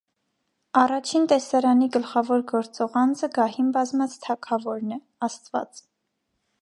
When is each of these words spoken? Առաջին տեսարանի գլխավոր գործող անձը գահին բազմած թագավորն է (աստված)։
Առաջին 0.83 1.27
տեսարանի 1.33 1.89
գլխավոր 1.97 2.41
գործող 2.53 2.97
անձը 3.03 3.29
գահին 3.37 3.69
բազմած 3.77 4.17
թագավորն 4.25 4.97
է 4.97 4.99
(աստված)։ 5.29 5.85